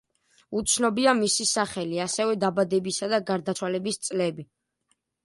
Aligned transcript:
უცნობია 0.59 1.11
მისი 1.19 1.45
სახელი, 1.49 1.99
ასევე 2.05 2.37
დაბადებისა 2.45 3.11
და 3.13 3.21
გარდაცვალების 3.29 4.01
წლები. 4.09 4.47